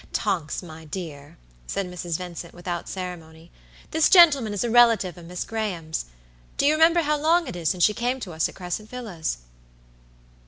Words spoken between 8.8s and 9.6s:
Villas?"